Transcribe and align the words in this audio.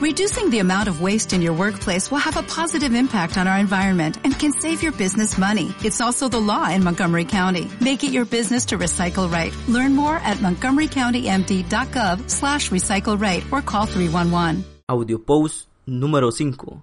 Reducing 0.00 0.48
the 0.48 0.60
amount 0.60 0.88
of 0.88 1.02
waste 1.02 1.34
in 1.34 1.42
your 1.42 1.52
workplace 1.52 2.10
will 2.10 2.24
have 2.24 2.38
a 2.38 2.42
positive 2.42 2.94
impact 2.94 3.36
on 3.36 3.46
our 3.46 3.58
environment 3.58 4.16
and 4.24 4.32
can 4.32 4.50
save 4.50 4.82
your 4.82 4.92
business 4.92 5.36
money. 5.36 5.74
It's 5.84 6.00
also 6.00 6.26
the 6.26 6.40
law 6.40 6.70
in 6.70 6.82
Montgomery 6.82 7.26
County. 7.26 7.68
Make 7.82 8.02
it 8.02 8.10
your 8.10 8.24
business 8.24 8.64
to 8.68 8.78
recycle 8.78 9.30
right. 9.30 9.54
Learn 9.68 9.94
more 9.94 10.16
at 10.24 10.38
montgomerycountymd.gov 10.38 12.30
slash 12.30 12.70
recycle 12.70 13.20
right 13.20 13.44
or 13.52 13.60
call 13.60 13.84
311. 13.84 14.64
Audio 14.88 15.18
post 15.18 15.68
número 15.86 16.32
5. 16.32 16.82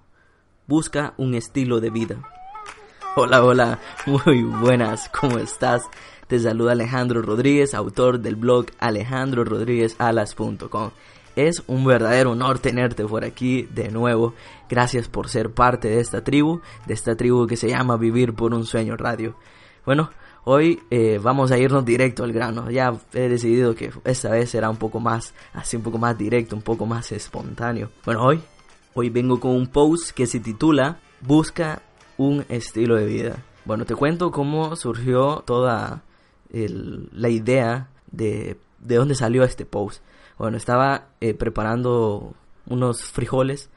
Busca 0.68 1.14
un 1.18 1.34
estilo 1.34 1.80
de 1.80 1.90
vida. 1.90 2.22
Hola, 3.16 3.42
hola, 3.42 3.80
muy 4.06 4.44
buenas, 4.44 5.08
¿cómo 5.08 5.38
estás? 5.38 5.82
Te 6.28 6.38
saluda 6.38 6.70
Alejandro 6.70 7.20
Rodríguez, 7.22 7.74
autor 7.74 8.20
del 8.20 8.36
blog 8.36 8.66
alejandrorodríguezalas.com. 8.78 10.92
Es 11.38 11.62
un 11.68 11.84
verdadero 11.84 12.32
honor 12.32 12.58
tenerte 12.58 13.04
por 13.04 13.24
aquí 13.24 13.62
de 13.62 13.92
nuevo. 13.92 14.34
Gracias 14.68 15.06
por 15.06 15.28
ser 15.28 15.52
parte 15.52 15.86
de 15.86 16.00
esta 16.00 16.24
tribu, 16.24 16.62
de 16.84 16.94
esta 16.94 17.14
tribu 17.14 17.46
que 17.46 17.56
se 17.56 17.68
llama 17.68 17.96
Vivir 17.96 18.34
por 18.34 18.52
un 18.52 18.66
Sueño 18.66 18.96
Radio. 18.96 19.36
Bueno, 19.86 20.10
hoy 20.42 20.80
eh, 20.90 21.20
vamos 21.22 21.52
a 21.52 21.58
irnos 21.58 21.84
directo 21.84 22.24
al 22.24 22.32
grano. 22.32 22.72
Ya 22.72 22.92
he 23.14 23.28
decidido 23.28 23.76
que 23.76 23.92
esta 24.04 24.30
vez 24.30 24.50
será 24.50 24.68
un 24.68 24.78
poco 24.78 24.98
más, 24.98 25.32
así 25.54 25.76
un 25.76 25.84
poco 25.84 25.96
más 25.96 26.18
directo, 26.18 26.56
un 26.56 26.62
poco 26.62 26.86
más 26.86 27.12
espontáneo. 27.12 27.88
Bueno, 28.04 28.24
hoy, 28.24 28.40
hoy 28.94 29.08
vengo 29.08 29.38
con 29.38 29.52
un 29.52 29.68
post 29.68 30.10
que 30.10 30.26
se 30.26 30.40
titula 30.40 30.98
Busca 31.20 31.82
un 32.16 32.46
estilo 32.48 32.96
de 32.96 33.06
vida. 33.06 33.44
Bueno, 33.64 33.84
te 33.84 33.94
cuento 33.94 34.32
cómo 34.32 34.74
surgió 34.74 35.44
toda 35.46 36.02
la 36.50 37.28
idea 37.28 37.90
de, 38.10 38.58
de 38.80 38.96
dónde 38.96 39.14
salió 39.14 39.44
este 39.44 39.64
post. 39.64 40.02
Bueno, 40.38 40.56
estaba 40.56 41.08
eh, 41.20 41.34
preparando 41.34 42.34
unos 42.66 43.02
frijoles. 43.02 43.70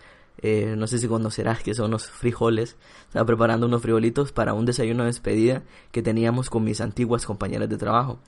Eh, 0.43 0.75
no 0.77 0.87
sé 0.87 0.99
si 0.99 1.07
conocerás 1.07 1.63
que 1.63 1.73
son 1.73 1.87
unos 1.87 2.09
frijoles. 2.09 2.77
Estaba 3.07 3.25
preparando 3.25 3.65
unos 3.65 3.81
frijolitos 3.81 4.31
para 4.31 4.53
un 4.53 4.65
desayuno 4.65 5.03
de 5.03 5.07
despedida 5.07 5.63
que 5.91 6.03
teníamos 6.03 6.49
con 6.49 6.63
mis 6.63 6.79
antiguas 6.79 7.25
compañeras 7.25 7.67
de 7.67 7.77
trabajo. 7.77 8.19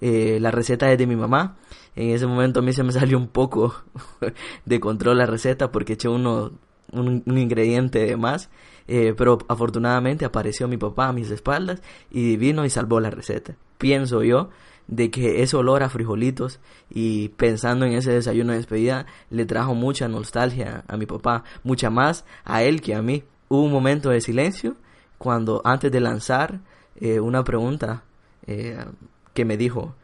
Eh, 0.00 0.38
la 0.40 0.52
receta 0.52 0.90
es 0.92 0.98
de 0.98 1.06
mi 1.06 1.16
mamá. 1.16 1.56
En 1.96 2.10
ese 2.10 2.26
momento 2.26 2.60
a 2.60 2.62
mí 2.62 2.72
se 2.72 2.84
me 2.84 2.92
salió 2.92 3.18
un 3.18 3.28
poco 3.28 3.74
de 4.64 4.80
control 4.80 5.18
la 5.18 5.26
receta 5.26 5.72
porque 5.72 5.94
eché 5.94 6.08
uno, 6.08 6.52
un, 6.92 7.22
ingrediente 7.26 8.06
de 8.06 8.16
más. 8.16 8.50
pero 8.86 9.38
afortunadamente 9.48 10.24
apareció 10.24 10.68
mi 10.68 10.76
papá 10.76 11.08
a 11.08 11.12
mis 11.12 11.30
espaldas 11.30 11.82
y 12.10 12.36
vino 12.36 12.64
y 12.64 12.70
salvó 12.70 13.00
la 13.00 13.10
receta 13.10 13.56
pienso 13.78 14.22
yo 14.22 14.48
de 14.86 15.10
que 15.10 15.42
ese 15.42 15.56
olor 15.56 15.82
a 15.82 15.88
frijolitos 15.88 16.60
y 16.90 17.28
pensando 17.30 17.86
en 17.86 17.94
ese 17.94 18.12
desayuno 18.12 18.52
de 18.52 18.58
despedida 18.58 19.06
le 19.30 19.46
trajo 19.46 19.74
mucha 19.74 20.08
nostalgia 20.08 20.84
a 20.88 20.96
mi 20.96 21.06
papá, 21.06 21.44
mucha 21.62 21.90
más 21.90 22.24
a 22.44 22.62
él 22.62 22.80
que 22.80 22.94
a 22.94 23.02
mí. 23.02 23.24
Hubo 23.48 23.62
un 23.62 23.72
momento 23.72 24.10
de 24.10 24.20
silencio 24.20 24.76
cuando 25.18 25.62
antes 25.64 25.90
de 25.90 26.00
lanzar 26.00 26.60
eh, 26.96 27.20
una 27.20 27.44
pregunta 27.44 28.04
eh, 28.46 28.84
que 29.32 29.44
me 29.44 29.56
dijo, 29.56 29.94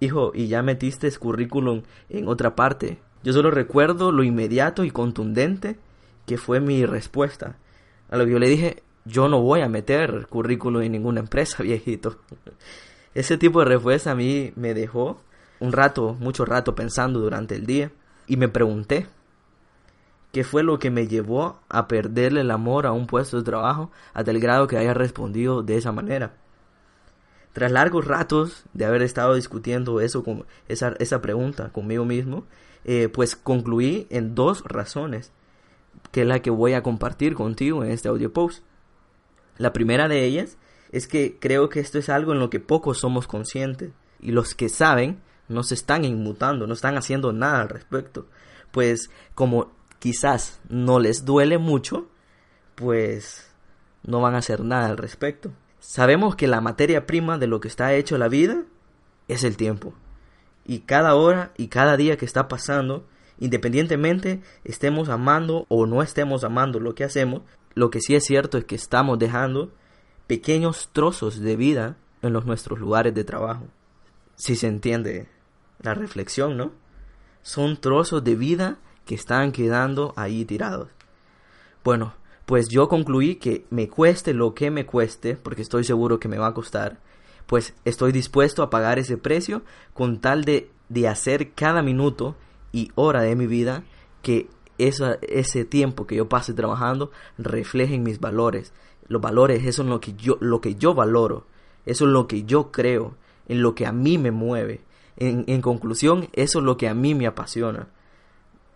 hijo, 0.00 0.32
¿y 0.34 0.48
ya 0.48 0.62
metiste 0.62 1.10
currículum 1.12 1.82
en 2.08 2.28
otra 2.28 2.54
parte? 2.54 2.98
Yo 3.22 3.32
solo 3.32 3.50
recuerdo 3.50 4.12
lo 4.12 4.22
inmediato 4.22 4.84
y 4.84 4.90
contundente 4.90 5.78
que 6.26 6.38
fue 6.38 6.60
mi 6.60 6.84
respuesta. 6.86 7.56
A 8.10 8.16
lo 8.16 8.24
que 8.24 8.32
yo 8.32 8.38
le 8.38 8.48
dije, 8.48 8.82
yo 9.04 9.28
no 9.28 9.40
voy 9.40 9.62
a 9.62 9.68
meter 9.68 10.26
currículum 10.28 10.82
en 10.82 10.92
ninguna 10.92 11.20
empresa, 11.20 11.62
viejito. 11.62 12.18
Ese 13.14 13.38
tipo 13.38 13.60
de 13.60 13.66
respuesta 13.66 14.12
a 14.12 14.14
mí 14.14 14.52
me 14.56 14.74
dejó 14.74 15.20
un 15.60 15.72
rato, 15.72 16.14
mucho 16.20 16.44
rato 16.44 16.74
pensando 16.74 17.20
durante 17.20 17.56
el 17.56 17.66
día 17.66 17.90
y 18.26 18.36
me 18.36 18.48
pregunté 18.48 19.06
qué 20.32 20.44
fue 20.44 20.62
lo 20.62 20.78
que 20.78 20.90
me 20.90 21.08
llevó 21.08 21.58
a 21.68 21.88
perderle 21.88 22.42
el 22.42 22.50
amor 22.50 22.86
a 22.86 22.92
un 22.92 23.06
puesto 23.06 23.38
de 23.38 23.44
trabajo 23.44 23.90
hasta 24.12 24.30
el 24.30 24.40
grado 24.40 24.66
que 24.66 24.76
haya 24.76 24.94
respondido 24.94 25.62
de 25.62 25.76
esa 25.76 25.92
manera. 25.92 26.34
Tras 27.52 27.72
largos 27.72 28.06
ratos 28.06 28.64
de 28.72 28.84
haber 28.84 29.02
estado 29.02 29.34
discutiendo 29.34 30.00
eso 30.00 30.22
esa, 30.68 30.94
esa 30.98 31.22
pregunta 31.22 31.70
conmigo 31.72 32.04
mismo, 32.04 32.44
eh, 32.84 33.08
pues 33.08 33.34
concluí 33.34 34.06
en 34.10 34.34
dos 34.34 34.62
razones, 34.64 35.32
que 36.12 36.22
es 36.22 36.26
la 36.26 36.40
que 36.40 36.50
voy 36.50 36.74
a 36.74 36.82
compartir 36.82 37.34
contigo 37.34 37.82
en 37.82 37.90
este 37.90 38.08
audio 38.08 38.32
post. 38.32 38.62
La 39.56 39.72
primera 39.72 40.06
de 40.08 40.24
ellas 40.24 40.56
es 40.90 41.06
que 41.06 41.38
creo 41.38 41.68
que 41.68 41.80
esto 41.80 41.98
es 41.98 42.08
algo 42.08 42.32
en 42.32 42.38
lo 42.38 42.50
que 42.50 42.60
pocos 42.60 42.98
somos 42.98 43.26
conscientes 43.26 43.90
y 44.20 44.32
los 44.32 44.54
que 44.54 44.68
saben 44.68 45.20
no 45.48 45.62
se 45.62 45.74
están 45.74 46.04
inmutando, 46.04 46.66
no 46.66 46.74
están 46.74 46.96
haciendo 46.96 47.32
nada 47.32 47.62
al 47.62 47.68
respecto. 47.68 48.26
Pues 48.70 49.10
como 49.34 49.72
quizás 49.98 50.60
no 50.68 51.00
les 51.00 51.24
duele 51.24 51.58
mucho, 51.58 52.08
pues 52.74 53.50
no 54.02 54.20
van 54.20 54.34
a 54.34 54.38
hacer 54.38 54.60
nada 54.62 54.88
al 54.88 54.96
respecto. 54.96 55.50
Sabemos 55.80 56.36
que 56.36 56.48
la 56.48 56.60
materia 56.60 57.06
prima 57.06 57.38
de 57.38 57.46
lo 57.46 57.60
que 57.60 57.68
está 57.68 57.94
hecho 57.94 58.18
la 58.18 58.28
vida 58.28 58.64
es 59.26 59.44
el 59.44 59.56
tiempo. 59.56 59.94
Y 60.64 60.80
cada 60.80 61.14
hora 61.14 61.52
y 61.56 61.68
cada 61.68 61.96
día 61.96 62.16
que 62.16 62.26
está 62.26 62.46
pasando, 62.48 63.06
independientemente 63.38 64.42
estemos 64.64 65.08
amando 65.08 65.64
o 65.68 65.86
no 65.86 66.02
estemos 66.02 66.44
amando 66.44 66.78
lo 66.78 66.94
que 66.94 67.04
hacemos, 67.04 67.42
lo 67.74 67.90
que 67.90 68.00
sí 68.00 68.14
es 68.14 68.24
cierto 68.24 68.58
es 68.58 68.64
que 68.64 68.74
estamos 68.74 69.18
dejando 69.18 69.72
pequeños 70.28 70.90
trozos 70.92 71.40
de 71.40 71.56
vida 71.56 71.96
en 72.22 72.32
los 72.32 72.46
nuestros 72.46 72.78
lugares 72.78 73.14
de 73.14 73.24
trabajo. 73.24 73.64
Si 74.36 74.54
se 74.54 74.68
entiende 74.68 75.26
la 75.82 75.94
reflexión, 75.94 76.56
¿no? 76.56 76.70
Son 77.42 77.80
trozos 77.80 78.22
de 78.22 78.36
vida 78.36 78.78
que 79.04 79.16
están 79.16 79.50
quedando 79.50 80.12
ahí 80.16 80.44
tirados. 80.44 80.90
Bueno, 81.82 82.12
pues 82.46 82.68
yo 82.68 82.88
concluí 82.88 83.36
que 83.36 83.64
me 83.70 83.88
cueste 83.88 84.34
lo 84.34 84.54
que 84.54 84.70
me 84.70 84.86
cueste, 84.86 85.34
porque 85.34 85.62
estoy 85.62 85.82
seguro 85.82 86.20
que 86.20 86.28
me 86.28 86.38
va 86.38 86.48
a 86.48 86.54
costar, 86.54 86.98
pues 87.46 87.74
estoy 87.84 88.12
dispuesto 88.12 88.62
a 88.62 88.70
pagar 88.70 88.98
ese 88.98 89.16
precio 89.16 89.62
con 89.94 90.20
tal 90.20 90.44
de, 90.44 90.70
de 90.90 91.08
hacer 91.08 91.52
cada 91.52 91.82
minuto 91.82 92.36
y 92.70 92.92
hora 92.94 93.22
de 93.22 93.34
mi 93.34 93.46
vida 93.46 93.82
que 94.20 94.48
ese 94.76 95.64
tiempo 95.64 96.06
que 96.06 96.16
yo 96.16 96.28
pase 96.28 96.54
trabajando 96.54 97.10
refleje 97.36 97.94
en 97.94 98.02
mis 98.02 98.20
valores, 98.20 98.72
los 99.08 99.20
valores, 99.20 99.64
eso 99.64 99.82
es 99.82 99.88
lo 99.88 100.00
que 100.00 100.14
yo, 100.14 100.36
lo 100.40 100.60
que 100.60 100.74
yo 100.74 100.94
valoro, 100.94 101.46
eso 101.86 102.04
es 102.04 102.10
lo 102.10 102.26
que 102.28 102.44
yo 102.44 102.70
creo, 102.70 103.14
en 103.48 103.62
lo 103.62 103.74
que 103.74 103.86
a 103.86 103.92
mí 103.92 104.18
me 104.18 104.30
mueve. 104.30 104.82
En, 105.16 105.44
en 105.48 105.62
conclusión, 105.62 106.28
eso 106.34 106.58
es 106.60 106.64
lo 106.64 106.76
que 106.76 106.88
a 106.88 106.94
mí 106.94 107.14
me 107.14 107.26
apasiona. 107.26 107.88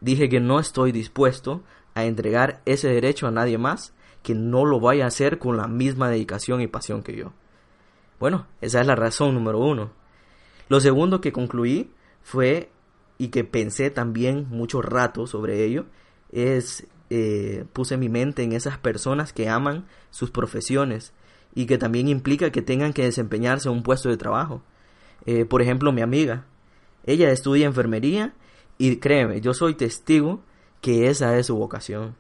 Dije 0.00 0.28
que 0.28 0.40
no 0.40 0.58
estoy 0.58 0.90
dispuesto 0.90 1.62
a 1.94 2.04
entregar 2.04 2.62
ese 2.64 2.88
derecho 2.88 3.26
a 3.26 3.30
nadie 3.30 3.58
más 3.58 3.94
que 4.22 4.34
no 4.34 4.64
lo 4.64 4.80
vaya 4.80 5.04
a 5.04 5.08
hacer 5.08 5.38
con 5.38 5.56
la 5.56 5.66
misma 5.66 6.08
dedicación 6.08 6.60
y 6.60 6.66
pasión 6.66 7.02
que 7.02 7.16
yo. 7.16 7.32
Bueno, 8.18 8.46
esa 8.60 8.80
es 8.80 8.86
la 8.86 8.94
razón 8.94 9.34
número 9.34 9.58
uno. 9.58 9.90
Lo 10.68 10.80
segundo 10.80 11.20
que 11.20 11.32
concluí 11.32 11.90
fue, 12.22 12.70
y 13.18 13.28
que 13.28 13.44
pensé 13.44 13.90
también 13.90 14.46
mucho 14.48 14.80
rato 14.80 15.26
sobre 15.26 15.64
ello, 15.64 15.86
es 16.30 16.86
eh, 17.14 17.66
puse 17.74 17.98
mi 17.98 18.08
mente 18.08 18.42
en 18.42 18.52
esas 18.52 18.78
personas 18.78 19.34
que 19.34 19.50
aman 19.50 19.84
sus 20.10 20.30
profesiones 20.30 21.12
y 21.54 21.66
que 21.66 21.76
también 21.76 22.08
implica 22.08 22.50
que 22.50 22.62
tengan 22.62 22.94
que 22.94 23.04
desempeñarse 23.04 23.68
un 23.68 23.82
puesto 23.82 24.08
de 24.08 24.16
trabajo. 24.16 24.62
Eh, 25.26 25.44
por 25.44 25.60
ejemplo, 25.60 25.92
mi 25.92 26.00
amiga, 26.00 26.46
ella 27.04 27.30
estudia 27.30 27.66
enfermería 27.66 28.32
y 28.78 28.96
créeme, 28.96 29.42
yo 29.42 29.52
soy 29.52 29.74
testigo 29.74 30.40
que 30.80 31.10
esa 31.10 31.36
es 31.36 31.48
su 31.48 31.56
vocación. 31.56 32.16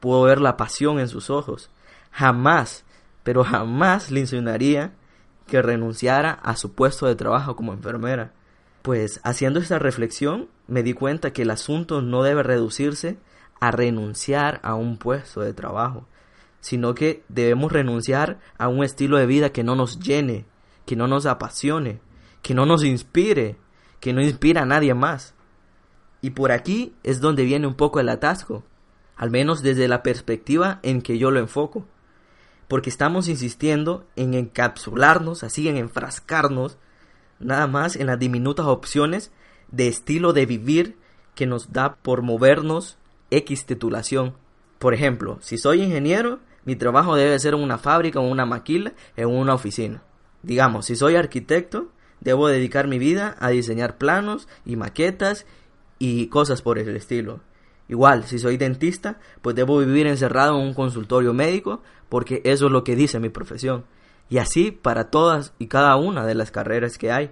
Puedo 0.00 0.22
ver 0.22 0.40
la 0.40 0.56
pasión 0.56 0.98
en 0.98 1.06
sus 1.06 1.30
ojos. 1.30 1.70
Jamás, 2.10 2.84
pero 3.22 3.44
jamás 3.44 4.10
le 4.10 4.18
insinuaría 4.18 4.94
que 5.46 5.62
renunciara 5.62 6.32
a 6.32 6.56
su 6.56 6.72
puesto 6.72 7.06
de 7.06 7.14
trabajo 7.14 7.54
como 7.54 7.72
enfermera. 7.72 8.32
Pues 8.82 9.20
haciendo 9.22 9.60
esta 9.60 9.78
reflexión 9.78 10.48
me 10.66 10.82
di 10.82 10.92
cuenta 10.92 11.32
que 11.32 11.42
el 11.42 11.50
asunto 11.50 12.02
no 12.02 12.24
debe 12.24 12.42
reducirse 12.42 13.16
a 13.60 13.70
renunciar 13.70 14.60
a 14.62 14.74
un 14.74 14.98
puesto 14.98 15.40
de 15.40 15.54
trabajo, 15.54 16.06
sino 16.60 16.94
que 16.94 17.22
debemos 17.28 17.72
renunciar 17.72 18.38
a 18.58 18.68
un 18.68 18.84
estilo 18.84 19.18
de 19.18 19.26
vida 19.26 19.52
que 19.52 19.64
no 19.64 19.76
nos 19.76 19.98
llene, 20.00 20.46
que 20.86 20.96
no 20.96 21.08
nos 21.08 21.26
apasione, 21.26 22.00
que 22.42 22.54
no 22.54 22.66
nos 22.66 22.84
inspire, 22.84 23.56
que 24.00 24.12
no 24.12 24.22
inspira 24.22 24.62
a 24.62 24.66
nadie 24.66 24.94
más. 24.94 25.34
Y 26.20 26.30
por 26.30 26.52
aquí 26.52 26.94
es 27.02 27.20
donde 27.20 27.44
viene 27.44 27.66
un 27.66 27.74
poco 27.74 28.00
el 28.00 28.08
atasco, 28.08 28.64
al 29.16 29.30
menos 29.30 29.62
desde 29.62 29.88
la 29.88 30.02
perspectiva 30.02 30.80
en 30.82 31.02
que 31.02 31.18
yo 31.18 31.30
lo 31.30 31.40
enfoco, 31.40 31.86
porque 32.68 32.90
estamos 32.90 33.28
insistiendo 33.28 34.06
en 34.16 34.34
encapsularnos, 34.34 35.44
así 35.44 35.68
en 35.68 35.76
enfrascarnos, 35.76 36.78
nada 37.38 37.66
más 37.66 37.96
en 37.96 38.06
las 38.06 38.18
diminutas 38.18 38.66
opciones 38.66 39.32
de 39.70 39.88
estilo 39.88 40.32
de 40.32 40.46
vivir 40.46 40.98
que 41.34 41.46
nos 41.46 41.72
da 41.72 41.96
por 41.96 42.22
movernos 42.22 42.96
X 43.36 43.66
titulación. 43.66 44.34
Por 44.78 44.94
ejemplo, 44.94 45.38
si 45.40 45.58
soy 45.58 45.82
ingeniero, 45.82 46.40
mi 46.64 46.76
trabajo 46.76 47.16
debe 47.16 47.38
ser 47.38 47.54
en 47.54 47.60
una 47.60 47.78
fábrica 47.78 48.20
o 48.20 48.28
una 48.28 48.46
maquila, 48.46 48.92
en 49.16 49.28
una 49.28 49.54
oficina. 49.54 50.02
Digamos, 50.42 50.86
si 50.86 50.96
soy 50.96 51.16
arquitecto, 51.16 51.88
debo 52.20 52.48
dedicar 52.48 52.86
mi 52.88 52.98
vida 52.98 53.36
a 53.40 53.50
diseñar 53.50 53.98
planos 53.98 54.48
y 54.64 54.76
maquetas 54.76 55.46
y 55.98 56.26
cosas 56.28 56.62
por 56.62 56.78
el 56.78 56.96
estilo. 56.96 57.40
Igual, 57.88 58.24
si 58.24 58.38
soy 58.38 58.56
dentista, 58.56 59.18
pues 59.42 59.54
debo 59.56 59.78
vivir 59.78 60.06
encerrado 60.06 60.58
en 60.58 60.66
un 60.66 60.74
consultorio 60.74 61.34
médico 61.34 61.82
porque 62.08 62.40
eso 62.44 62.66
es 62.66 62.72
lo 62.72 62.84
que 62.84 62.96
dice 62.96 63.20
mi 63.20 63.28
profesión. 63.28 63.84
Y 64.30 64.38
así 64.38 64.70
para 64.70 65.10
todas 65.10 65.52
y 65.58 65.66
cada 65.66 65.96
una 65.96 66.24
de 66.24 66.34
las 66.34 66.50
carreras 66.50 66.96
que 66.96 67.12
hay. 67.12 67.30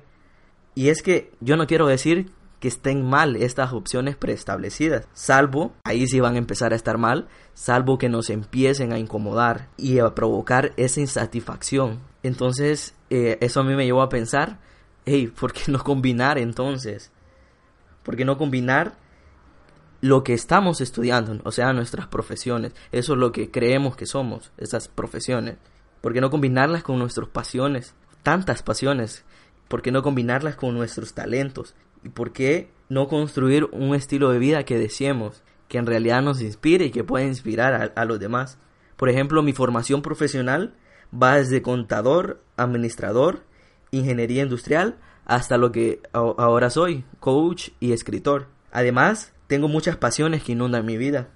Y 0.74 0.88
es 0.88 1.02
que 1.02 1.32
yo 1.40 1.56
no 1.56 1.66
quiero 1.66 1.86
decir 1.86 2.30
que 2.62 2.68
estén 2.68 3.04
mal 3.04 3.34
estas 3.34 3.72
opciones 3.72 4.14
preestablecidas, 4.14 5.08
salvo, 5.12 5.72
ahí 5.82 6.06
sí 6.06 6.20
van 6.20 6.36
a 6.36 6.38
empezar 6.38 6.72
a 6.72 6.76
estar 6.76 6.96
mal, 6.96 7.26
salvo 7.54 7.98
que 7.98 8.08
nos 8.08 8.30
empiecen 8.30 8.92
a 8.92 9.00
incomodar 9.00 9.68
y 9.76 9.98
a 9.98 10.14
provocar 10.14 10.72
esa 10.76 11.00
insatisfacción. 11.00 11.98
Entonces, 12.22 12.94
eh, 13.10 13.36
eso 13.40 13.58
a 13.58 13.64
mí 13.64 13.74
me 13.74 13.84
llevó 13.84 14.00
a 14.00 14.08
pensar, 14.08 14.60
hey, 15.06 15.26
¿por 15.26 15.52
qué 15.52 15.72
no 15.72 15.82
combinar 15.82 16.38
entonces? 16.38 17.10
¿Por 18.04 18.14
qué 18.14 18.24
no 18.24 18.38
combinar 18.38 18.92
lo 20.00 20.22
que 20.22 20.32
estamos 20.32 20.80
estudiando, 20.80 21.40
o 21.42 21.50
sea, 21.50 21.72
nuestras 21.72 22.06
profesiones? 22.06 22.74
Eso 22.92 23.14
es 23.14 23.18
lo 23.18 23.32
que 23.32 23.50
creemos 23.50 23.96
que 23.96 24.06
somos, 24.06 24.52
esas 24.56 24.86
profesiones. 24.86 25.56
¿Por 26.00 26.12
qué 26.12 26.20
no 26.20 26.30
combinarlas 26.30 26.84
con 26.84 27.00
nuestras 27.00 27.26
pasiones? 27.26 27.96
Tantas 28.22 28.62
pasiones. 28.62 29.24
¿Por 29.66 29.82
qué 29.82 29.90
no 29.90 30.04
combinarlas 30.04 30.54
con 30.54 30.74
nuestros 30.74 31.12
talentos? 31.12 31.74
¿Y 32.02 32.08
por 32.08 32.32
qué 32.32 32.70
no 32.88 33.08
construir 33.08 33.64
un 33.72 33.94
estilo 33.94 34.30
de 34.30 34.38
vida 34.38 34.64
que 34.64 34.78
deseemos, 34.78 35.42
que 35.68 35.78
en 35.78 35.86
realidad 35.86 36.22
nos 36.22 36.42
inspire 36.42 36.86
y 36.86 36.90
que 36.90 37.04
pueda 37.04 37.24
inspirar 37.24 37.92
a, 37.94 38.04
los 38.04 38.20
demás? 38.20 38.58
Por 38.96 39.08
ejemplo, 39.08 39.42
mi 39.42 39.52
formación 39.52 40.02
profesional 40.02 40.74
va 41.12 41.36
desde 41.36 41.62
contador, 41.62 42.42
administrador, 42.56 43.42
ingeniería 43.90 44.42
industrial, 44.42 44.96
hasta 45.24 45.56
lo 45.56 45.72
que 45.72 46.00
ahora 46.12 46.70
soy, 46.70 47.04
coach 47.20 47.70
y 47.80 47.92
escritor. 47.92 48.48
Además, 48.72 49.32
tengo 49.46 49.68
muchas 49.68 49.96
pasiones 49.96 50.42
que 50.42 50.52
inundan 50.52 50.86
mi 50.86 50.96
vida, 50.96 51.28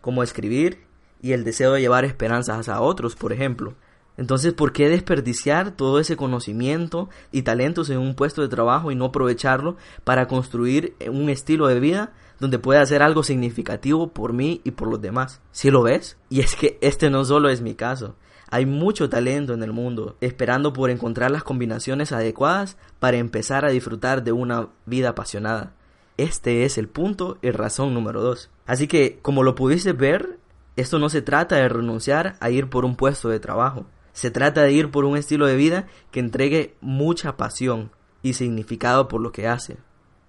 como 0.00 0.22
escribir 0.22 0.80
y 1.20 1.32
el 1.32 1.44
deseo 1.44 1.72
de 1.72 1.80
llevar 1.80 2.04
esperanzas 2.04 2.68
a 2.68 2.80
otros, 2.80 3.14
por 3.14 3.32
ejemplo. 3.32 3.74
Entonces, 4.18 4.52
¿por 4.52 4.72
qué 4.72 4.88
desperdiciar 4.88 5.70
todo 5.70 6.00
ese 6.00 6.16
conocimiento 6.16 7.08
y 7.30 7.42
talentos 7.42 7.88
en 7.88 7.98
un 7.98 8.16
puesto 8.16 8.42
de 8.42 8.48
trabajo 8.48 8.90
y 8.90 8.96
no 8.96 9.06
aprovecharlo 9.06 9.76
para 10.02 10.26
construir 10.26 10.96
un 11.08 11.30
estilo 11.30 11.68
de 11.68 11.78
vida 11.78 12.12
donde 12.40 12.58
pueda 12.58 12.82
hacer 12.82 13.00
algo 13.00 13.22
significativo 13.22 14.08
por 14.08 14.32
mí 14.32 14.60
y 14.64 14.72
por 14.72 14.88
los 14.88 15.00
demás? 15.00 15.40
¿Sí 15.52 15.70
lo 15.70 15.84
ves? 15.84 16.18
Y 16.30 16.40
es 16.40 16.56
que 16.56 16.78
este 16.80 17.10
no 17.10 17.24
solo 17.24 17.48
es 17.48 17.60
mi 17.60 17.76
caso. 17.76 18.16
Hay 18.50 18.66
mucho 18.66 19.08
talento 19.08 19.54
en 19.54 19.62
el 19.62 19.72
mundo, 19.72 20.16
esperando 20.20 20.72
por 20.72 20.90
encontrar 20.90 21.30
las 21.30 21.44
combinaciones 21.44 22.10
adecuadas 22.10 22.76
para 22.98 23.18
empezar 23.18 23.64
a 23.64 23.70
disfrutar 23.70 24.24
de 24.24 24.32
una 24.32 24.68
vida 24.84 25.10
apasionada. 25.10 25.74
Este 26.16 26.64
es 26.64 26.76
el 26.76 26.88
punto 26.88 27.38
y 27.40 27.52
razón 27.52 27.94
número 27.94 28.20
dos. 28.20 28.50
Así 28.66 28.88
que, 28.88 29.20
como 29.22 29.44
lo 29.44 29.54
pudiste 29.54 29.92
ver, 29.92 30.40
esto 30.74 30.98
no 30.98 31.08
se 31.08 31.22
trata 31.22 31.54
de 31.54 31.68
renunciar 31.68 32.36
a 32.40 32.50
ir 32.50 32.68
por 32.68 32.84
un 32.84 32.96
puesto 32.96 33.28
de 33.28 33.38
trabajo. 33.38 33.86
Se 34.18 34.32
trata 34.32 34.64
de 34.64 34.72
ir 34.72 34.90
por 34.90 35.04
un 35.04 35.16
estilo 35.16 35.46
de 35.46 35.54
vida 35.54 35.86
que 36.10 36.18
entregue 36.18 36.74
mucha 36.80 37.36
pasión 37.36 37.92
y 38.20 38.32
significado 38.32 39.06
por 39.06 39.20
lo 39.20 39.30
que 39.30 39.46
hace. 39.46 39.76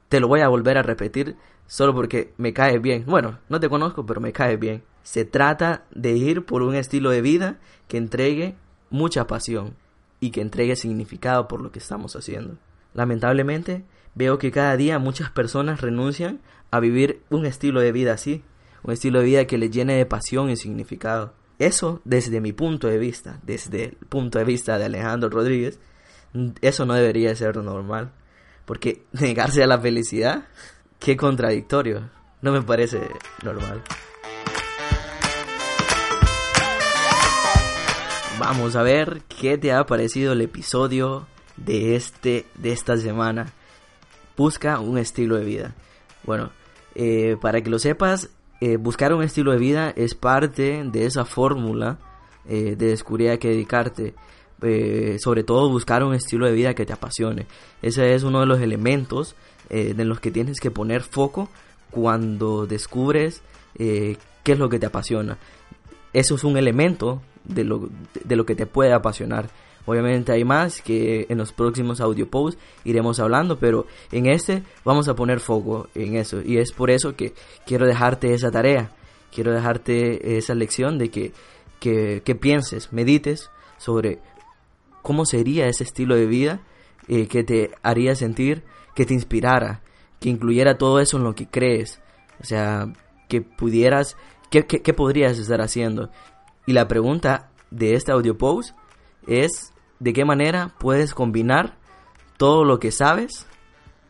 Te 0.10 0.20
lo 0.20 0.28
voy 0.28 0.42
a 0.42 0.48
volver 0.48 0.78
a 0.78 0.84
repetir 0.84 1.38
solo 1.66 1.96
porque 1.96 2.32
me 2.38 2.54
cae 2.54 2.78
bien. 2.78 3.06
Bueno, 3.08 3.40
no 3.50 3.60
te 3.60 3.68
conozco, 3.68 4.06
pero 4.06 4.22
me 4.22 4.32
cae 4.32 4.58
bien. 4.58 4.84
Se 5.02 5.26
trata 5.26 5.86
de 5.90 6.12
ir 6.12 6.46
por 6.46 6.62
un 6.62 6.76
estilo 6.76 7.10
de 7.10 7.24
vida 7.24 7.58
que 7.88 7.98
entregue 7.98 8.56
mucha 8.92 9.26
pasión 9.26 9.76
y 10.20 10.30
que 10.30 10.42
entregue 10.42 10.76
significado 10.76 11.48
por 11.48 11.60
lo 11.60 11.72
que 11.72 11.80
estamos 11.80 12.16
haciendo. 12.16 12.60
Lamentablemente, 12.94 13.86
veo 14.14 14.38
que 14.38 14.52
cada 14.52 14.78
día 14.78 15.00
muchas 15.00 15.32
personas 15.32 15.82
renuncian 15.82 16.42
a 16.70 16.80
vivir 16.80 17.24
un 17.32 17.48
estilo 17.48 17.82
de 17.82 17.92
vida 17.92 18.14
así, 18.14 18.44
un 18.84 18.94
estilo 18.94 19.18
de 19.18 19.26
vida 19.26 19.48
que 19.48 19.58
les 19.58 19.72
llene 19.72 19.96
de 19.96 20.06
pasión 20.06 20.52
y 20.52 20.58
significado. 20.58 21.34
Eso, 21.60 22.02
desde 22.06 22.40
mi 22.40 22.54
punto 22.54 22.88
de 22.88 22.98
vista, 22.98 23.38
desde 23.44 23.84
el 23.84 23.98
punto 24.08 24.40
de 24.40 24.46
vista 24.46 24.78
de 24.78 24.86
Alejandro 24.86 25.30
Rodríguez, 25.30 25.78
eso 26.62 26.86
no 26.86 26.94
debería 26.94 27.36
ser 27.36 27.58
normal. 27.58 28.14
Porque 28.66 29.04
negarse 29.12 29.62
a 29.62 29.68
la 29.68 29.78
felicidad, 29.78 30.46
qué 31.00 31.18
contradictorio. 31.18 32.10
No 32.42 32.54
me 32.54 32.62
parece 32.62 33.02
normal. 33.44 33.84
Vamos 38.40 38.78
a 38.78 38.84
ver 38.84 39.22
qué 39.28 39.58
te 39.58 39.74
ha 39.74 39.86
parecido 39.86 40.32
el 40.32 40.42
episodio 40.42 41.28
de 41.58 41.98
este 41.98 42.46
de 42.56 42.72
esta 42.72 42.96
semana. 42.96 43.52
Busca 44.38 44.80
un 44.80 44.98
estilo 44.98 45.36
de 45.36 45.44
vida. 45.44 45.76
Bueno, 46.24 46.52
eh, 46.96 47.36
para 47.42 47.62
que 47.62 47.70
lo 47.70 47.80
sepas, 47.80 48.30
eh, 48.62 48.78
buscar 48.78 49.14
un 49.14 49.24
estilo 49.24 49.52
de 49.52 49.58
vida 49.58 49.94
es 49.96 50.16
parte 50.16 50.84
de 50.84 51.06
esa 51.06 51.26
fórmula 51.26 51.98
eh, 52.48 52.76
de 52.78 52.88
descubrir 52.88 53.32
a 53.32 53.38
qué 53.38 53.50
dedicarte. 53.50 54.14
Eh, 54.62 55.18
sobre 55.20 55.44
todo 55.44 55.70
buscar 55.70 56.04
un 56.04 56.14
estilo 56.14 56.46
de 56.46 56.52
vida 56.52 56.74
que 56.74 56.86
te 56.86 56.92
apasione. 56.92 57.48
Ese 57.82 58.14
es 58.14 58.24
uno 58.24 58.42
de 58.42 58.46
los 58.46 58.60
elementos 58.60 59.36
en 59.70 60.10
los 60.10 60.20
que 60.20 60.32
tienes 60.32 60.60
que 60.60 60.72
poner 60.72 61.04
foco 61.04 61.48
cuando 61.92 62.66
descubres 62.66 63.44
qué 63.78 64.18
es 64.44 64.60
lo 64.60 64.68
que 64.68 64.80
te 64.80 64.88
apasiona. 64.88 65.38
Eso 66.12 66.36
es 66.36 66.44
un 66.44 66.58
elemento 66.58 67.22
de 67.46 67.64
lo, 67.64 67.88
de 68.24 68.36
lo 68.36 68.46
que 68.46 68.56
te 68.56 68.66
puede 68.66 68.94
apasionar. 68.94 69.50
Obviamente 69.86 70.32
hay 70.32 70.44
más 70.44 70.82
que 70.82 71.26
en 71.30 71.38
los 71.38 71.52
próximos 71.52 72.02
audio 72.02 72.30
posts 72.30 72.62
iremos 72.84 73.20
hablando, 73.20 73.58
pero 73.58 73.88
en 74.12 74.28
este 74.28 74.64
vamos 74.86 75.08
a 75.08 75.16
poner 75.16 75.40
foco 75.40 75.88
en 75.96 76.16
eso. 76.16 76.42
Y 76.44 76.58
es 76.58 76.72
por 76.72 76.92
eso 76.92 77.16
que 77.16 77.34
quiero 77.66 77.88
dejarte 77.88 78.34
esa 78.34 78.52
tarea, 78.52 78.92
quiero 79.34 79.52
dejarte 79.52 80.38
esa 80.38 80.54
lección 80.54 80.98
de 80.98 81.10
que, 81.10 81.34
que, 81.80 82.36
pienses, 82.36 82.92
medites 82.94 83.50
sobre 83.78 84.20
cómo 85.02 85.26
sería 85.26 85.68
ese 85.68 85.84
estilo 85.84 86.16
de 86.16 86.26
vida 86.26 86.62
eh, 87.08 87.28
que 87.28 87.44
te 87.44 87.72
haría 87.82 88.16
sentir, 88.16 88.64
que 88.96 89.06
te 89.06 89.14
inspirara, 89.14 89.82
que 90.20 90.30
incluyera 90.30 90.78
todo 90.78 91.00
eso 91.00 91.18
en 91.18 91.24
lo 91.24 91.34
que 91.34 91.48
crees. 91.48 92.00
O 92.42 92.46
sea, 92.46 92.94
que 93.28 93.42
pudieras, 93.42 94.18
¿qué, 94.50 94.66
qué 94.66 94.94
podrías 94.94 95.38
estar 95.40 95.62
haciendo? 95.62 96.10
Y 96.66 96.74
la 96.74 96.88
pregunta 96.88 97.50
de 97.72 97.96
este 97.96 98.12
audio 98.12 98.38
post 98.38 98.76
es 99.28 99.74
de 100.00 100.14
qué 100.14 100.26
manera 100.26 100.74
puedes 100.80 101.14
combinar 101.14 101.78
todo 102.38 102.64
lo 102.64 102.80
que 102.80 102.92
sabes, 102.92 103.46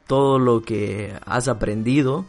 todo 0.08 0.40
lo 0.40 0.62
que 0.62 1.14
has 1.26 1.48
aprendido, 1.48 2.26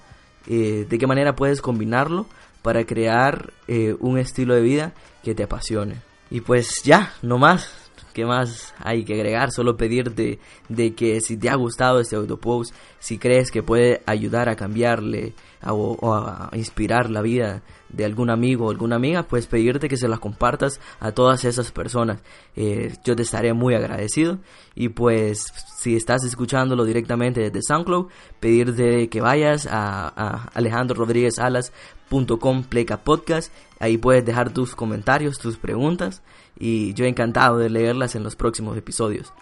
eh, 0.47 0.87
de 0.89 0.99
qué 0.99 1.07
manera 1.07 1.37
puedes 1.37 1.61
combinarlo 1.61 2.27
para 2.63 2.85
crear 2.85 3.53
eh, 3.69 3.97
un 4.01 4.19
estilo 4.19 4.55
de 4.55 4.63
vida 4.63 4.93
que 5.23 5.35
te 5.35 5.43
apasione. 5.43 5.97
Y 6.31 6.41
pues 6.41 6.83
ya, 6.85 7.13
no 7.23 7.39
más. 7.39 7.90
¿Qué 8.13 8.25
más 8.25 8.75
hay 8.79 9.05
que 9.05 9.15
agregar? 9.15 9.53
Solo 9.53 9.77
pedirte 9.77 10.39
de 10.69 10.95
que 10.95 11.21
si 11.21 11.37
te 11.37 11.49
ha 11.49 11.55
gustado 11.55 12.01
este 12.01 12.17
autopost, 12.17 12.75
si 12.99 13.19
crees 13.19 13.51
que 13.51 13.63
puede 13.63 14.03
ayudar 14.07 14.49
a 14.49 14.57
cambiarle 14.57 15.35
o, 15.67 16.15
a 16.15 16.51
inspirar 16.55 17.11
la 17.11 17.23
vida 17.23 17.63
de 17.89 18.05
algún 18.05 18.31
amigo 18.31 18.67
o 18.67 18.71
alguna 18.71 18.97
amiga, 18.97 19.23
pues 19.25 19.47
pedirte 19.47 19.89
que 19.89 19.97
se 19.97 20.09
las 20.09 20.21
compartas 20.21 20.81
a 21.01 21.13
todas 21.13 21.45
esas 21.45 21.73
personas. 21.73 22.21
Eh, 22.57 22.95
yo 23.05 23.17
te 23.17 23.23
estaré 23.23 23.53
muy 23.53 23.75
agradecido. 23.75 24.39
Y 24.75 24.91
pues 24.91 25.53
si 25.79 25.97
estás 25.97 26.25
escuchándolo 26.25 26.85
directamente 26.85 27.41
desde 27.41 27.63
SoundCloud, 27.63 28.07
pedirte 28.39 29.09
que 29.09 29.21
vayas 29.21 29.67
a, 29.67 30.09
a 30.09 30.45
alejandrorodríguezalas.com 30.55 32.65
pleca 32.65 32.99
podcast. 32.99 33.53
Ahí 33.79 33.99
puedes 33.99 34.25
dejar 34.25 34.53
tus 34.53 34.75
comentarios, 34.75 35.39
tus 35.39 35.57
preguntas. 35.57 36.23
Y 36.61 36.95
yo 36.95 37.07
encantado 37.07 37.59
de 37.59 37.71
leerlas 37.71 38.15
en 38.15 38.23
los 38.23 38.37
próximos 38.37 38.77
episodios. 38.77 39.33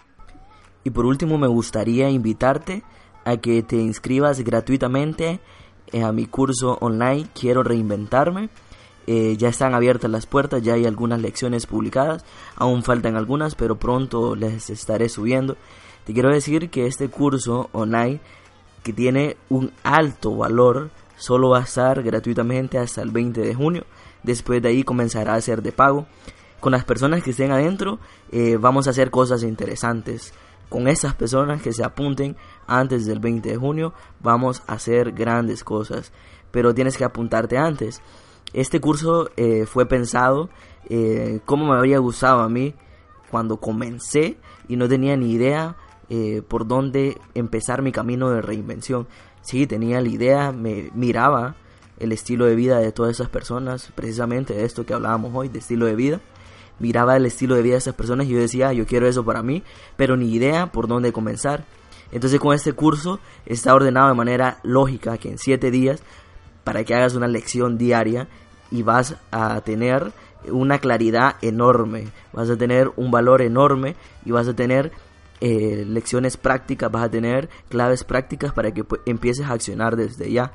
Y 0.83 0.89
por 0.89 1.05
último 1.05 1.37
me 1.37 1.47
gustaría 1.47 2.09
invitarte 2.09 2.81
a 3.25 3.37
que 3.37 3.61
te 3.61 3.75
inscribas 3.75 4.39
gratuitamente 4.39 5.39
eh, 5.91 6.03
a 6.03 6.11
mi 6.11 6.25
curso 6.25 6.77
online 6.81 7.27
Quiero 7.39 7.61
reinventarme. 7.61 8.49
Eh, 9.05 9.37
ya 9.37 9.49
están 9.49 9.73
abiertas 9.73 10.09
las 10.11 10.27
puertas, 10.27 10.61
ya 10.61 10.75
hay 10.75 10.85
algunas 10.85 11.19
lecciones 11.19 11.65
publicadas, 11.65 12.23
aún 12.55 12.83
faltan 12.83 13.15
algunas, 13.15 13.55
pero 13.55 13.75
pronto 13.75 14.35
les 14.35 14.69
estaré 14.69 15.09
subiendo. 15.09 15.57
Te 16.05 16.13
quiero 16.13 16.29
decir 16.29 16.69
que 16.69 16.85
este 16.85 17.09
curso 17.09 17.69
online, 17.71 18.19
que 18.83 18.93
tiene 18.93 19.35
un 19.49 19.71
alto 19.83 20.35
valor, 20.35 20.91
solo 21.17 21.49
va 21.49 21.59
a 21.59 21.63
estar 21.63 22.03
gratuitamente 22.03 22.77
hasta 22.77 23.01
el 23.01 23.09
20 23.09 23.41
de 23.41 23.55
junio. 23.55 23.83
Después 24.21 24.61
de 24.61 24.69
ahí 24.69 24.83
comenzará 24.83 25.33
a 25.33 25.41
ser 25.41 25.63
de 25.63 25.71
pago. 25.71 26.05
Con 26.59 26.73
las 26.73 26.83
personas 26.83 27.23
que 27.23 27.31
estén 27.31 27.51
adentro, 27.51 27.99
eh, 28.31 28.57
vamos 28.57 28.87
a 28.87 28.89
hacer 28.89 29.11
cosas 29.11 29.43
interesantes. 29.43 30.33
Con 30.67 30.87
esas 30.87 31.15
personas 31.15 31.61
que 31.61 31.71
se 31.71 31.83
apunten 31.83 32.35
antes 32.67 33.05
del 33.05 33.19
20 33.19 33.49
de 33.49 33.57
junio 33.57 33.93
vamos 34.19 34.61
a 34.67 34.73
hacer 34.73 35.13
grandes 35.13 35.63
cosas. 35.63 36.11
Pero 36.51 36.73
tienes 36.73 36.97
que 36.97 37.05
apuntarte 37.05 37.57
antes. 37.57 38.01
Este 38.53 38.81
curso 38.81 39.29
eh, 39.37 39.65
fue 39.65 39.85
pensado 39.85 40.49
eh, 40.89 41.39
como 41.45 41.67
me 41.67 41.75
habría 41.75 41.99
gustado 41.99 42.41
a 42.41 42.49
mí 42.49 42.73
cuando 43.31 43.57
comencé 43.57 44.37
y 44.67 44.75
no 44.75 44.89
tenía 44.89 45.15
ni 45.15 45.31
idea 45.31 45.75
por 46.47 46.65
dónde 46.65 47.21
empezar 47.35 47.83
mi 47.83 47.91
camino 47.91 48.31
de 48.31 48.41
reinvención. 48.41 49.07
Sí 49.41 49.67
tenía 49.67 50.01
la 50.01 50.09
idea 50.09 50.51
me 50.51 50.89
miraba 50.95 51.55
el 51.99 52.11
estilo 52.11 52.45
de 52.45 52.55
vida 52.55 52.79
de 52.79 52.91
todas 52.91 53.11
esas 53.11 53.29
personas, 53.29 53.91
precisamente 53.93 54.55
de 54.55 54.65
esto 54.65 54.87
que 54.87 54.95
hablábamos 54.95 55.31
hoy, 55.35 55.49
de 55.49 55.59
estilo 55.59 55.85
de 55.85 55.95
vida. 55.95 56.19
Miraba 56.79 57.17
el 57.17 57.25
estilo 57.25 57.55
de 57.55 57.61
vida 57.61 57.73
de 57.73 57.79
esas 57.79 57.95
personas 57.95 58.27
y 58.27 58.29
yo 58.29 58.39
decía, 58.39 58.73
yo 58.73 58.85
quiero 58.85 59.07
eso 59.07 59.23
para 59.23 59.43
mí, 59.43 59.63
pero 59.97 60.17
ni 60.17 60.31
idea 60.31 60.71
por 60.71 60.87
dónde 60.87 61.11
comenzar. 61.11 61.65
Entonces 62.11 62.39
con 62.39 62.55
este 62.55 62.73
curso 62.73 63.19
está 63.45 63.73
ordenado 63.73 64.09
de 64.09 64.15
manera 64.15 64.59
lógica 64.63 65.17
que 65.17 65.29
en 65.29 65.37
siete 65.37 65.71
días, 65.71 66.01
para 66.63 66.83
que 66.83 66.95
hagas 66.95 67.15
una 67.15 67.27
lección 67.27 67.77
diaria 67.77 68.27
y 68.71 68.83
vas 68.83 69.15
a 69.31 69.61
tener 69.61 70.11
una 70.47 70.79
claridad 70.79 71.35
enorme, 71.41 72.07
vas 72.33 72.49
a 72.49 72.57
tener 72.57 72.91
un 72.95 73.11
valor 73.11 73.41
enorme 73.41 73.95
y 74.25 74.31
vas 74.31 74.47
a 74.47 74.55
tener 74.55 74.91
eh, 75.41 75.85
lecciones 75.87 76.35
prácticas, 76.35 76.91
vas 76.91 77.05
a 77.05 77.09
tener 77.09 77.49
claves 77.69 78.03
prácticas 78.03 78.51
para 78.53 78.73
que 78.73 78.83
pues, 78.83 79.01
empieces 79.05 79.45
a 79.45 79.53
accionar 79.53 79.95
desde 79.95 80.31
ya. 80.31 80.51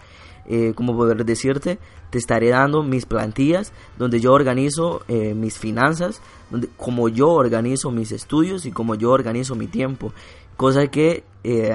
Eh, 0.47 0.75
como 0.75 0.95
poder 0.95 1.25
decirte, 1.25 1.79
te 2.11 2.19
estaré 2.19 2.51
dando 2.51 2.83
mis 2.83 3.07
plantillas, 3.07 3.73
donde 3.97 4.21
yo 4.21 4.35
organizo 4.35 5.03
eh, 5.09 5.33
mis 5.35 5.59
finanzas, 5.59 6.21
donde, 6.51 6.69
como 6.77 7.09
yo 7.09 7.31
organizo 7.31 7.91
mis 7.91 8.13
estudios 8.13 8.67
y 8.67 8.73
como 8.73 8.95
yo 8.95 9.11
organizo 9.11 9.55
mi 9.55 9.69
tiempo. 9.69 10.13
Cosa 10.57 10.87
que 10.89 11.25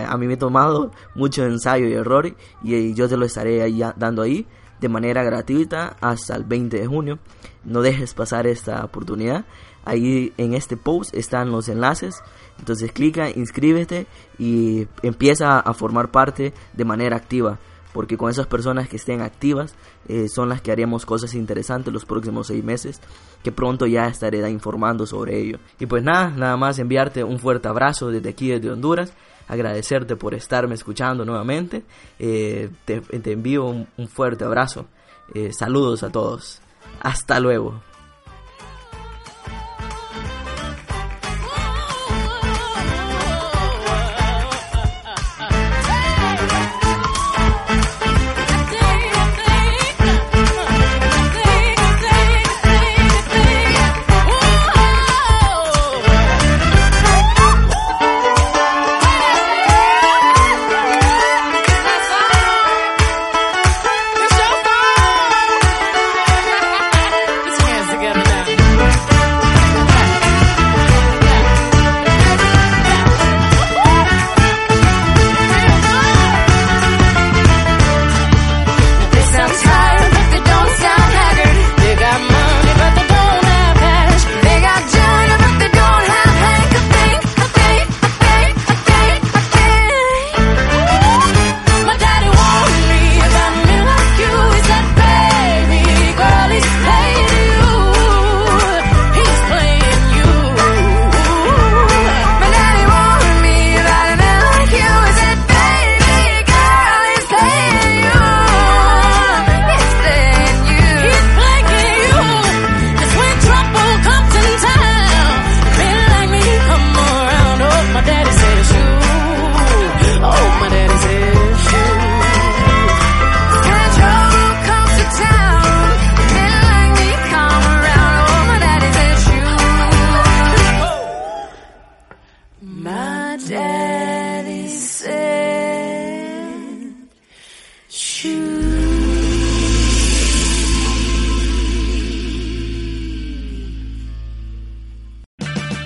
a 0.07 0.17
mí 0.17 0.25
me 0.25 0.33
he 0.33 0.37
tomado 0.37 0.91
mucho 1.13 1.45
ensayo 1.45 1.87
y 1.87 1.93
error 1.93 2.33
y, 2.63 2.93
yo 2.93 3.09
te 3.09 3.17
lo 3.17 3.25
estaré 3.25 3.61
ahí, 3.61 3.81
dando 3.97 4.21
ahí 4.21 4.47
de 4.79 4.89
manera 4.89 5.23
gratuita 5.23 5.95
hasta 5.99 6.35
el 6.35 6.43
20 6.43 6.79
de 6.79 6.87
junio. 6.87 7.19
No 7.65 7.81
dejes 7.81 8.13
pasar 8.13 8.47
esta 8.47 8.83
oportunidad. 8.85 9.45
Ahí 9.89 10.34
en 10.38 10.53
este 10.53 10.77
post 10.77 11.13
están 11.13 11.51
los 11.51 11.69
enlaces. 11.69 12.22
Entonces 12.60 12.91
clica, 12.91 13.29
inscríbete 13.29 14.08
y 14.38 14.88
empieza 15.01 15.60
a 15.60 15.74
formar 15.74 16.12
parte 16.12 16.53
de 16.74 16.86
manera 16.86 17.17
activa. 17.17 17.60
Porque 17.93 18.17
con 18.17 18.29
esas 18.29 18.46
personas 18.46 18.88
que 18.88 18.98
estén 18.98 19.22
activas 19.22 19.74
eh, 20.08 20.27
son 20.29 20.48
las 20.48 20.62
que 20.62 20.72
haremos 20.72 21.08
cosas 21.08 21.34
interesantes 21.34 21.91
los 21.91 22.05
próximos 22.05 22.48
seis 22.48 22.63
meses. 22.63 23.01
Que 23.43 23.51
pronto 23.51 23.88
ya 23.88 24.08
estaré 24.08 24.48
informando 24.50 25.05
sobre 25.05 25.39
ello. 25.39 25.58
Y 25.79 25.86
pues 25.86 26.03
nada, 26.03 26.29
nada 26.29 26.58
más 26.58 26.77
enviarte 26.77 27.24
un 27.24 27.39
fuerte 27.39 27.67
abrazo 27.67 28.10
desde 28.10 28.29
aquí, 28.29 28.50
desde 28.50 28.69
Honduras 28.69 29.13
agradecerte 29.50 30.15
por 30.15 30.34
estarme 30.34 30.75
escuchando 30.75 31.25
nuevamente. 31.25 31.84
Eh, 32.19 32.69
te, 32.86 33.01
envío 33.31 33.65
un, 33.65 34.08
fuerte 34.08 34.46
abrazo. 34.46 34.86
Eh, 35.34 35.51
saludos 35.51 36.03
a 36.03 36.12
todos. 36.12 36.62
Hasta 37.01 37.39
luego. 37.39 37.81